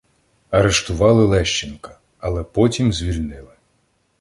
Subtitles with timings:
[0.49, 3.53] Арештували Лещенка, але потім звільнили.